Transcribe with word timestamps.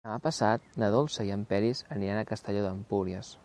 Demà 0.05 0.19
passat 0.27 0.63
na 0.83 0.89
Dolça 0.95 1.27
i 1.27 1.31
en 1.35 1.43
Peris 1.53 1.85
aniran 1.99 2.21
a 2.23 2.27
Castelló 2.33 2.67
d'Empúries. 2.69 3.35